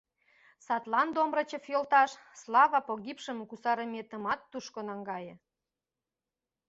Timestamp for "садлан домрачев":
0.65-1.63